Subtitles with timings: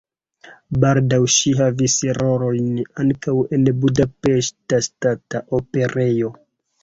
[0.83, 2.71] Baldaŭ ŝi havis rolojn
[3.03, 6.33] ankaŭ en Budapeŝta Ŝtata Operejo.